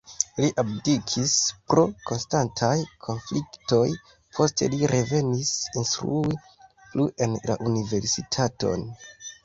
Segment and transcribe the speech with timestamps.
[0.43, 1.33] Li abdikis
[1.73, 2.73] pro konstantaj
[3.09, 3.85] konfliktoj,
[4.41, 6.37] poste li revenis instrui
[6.91, 8.93] plu en la universitaton.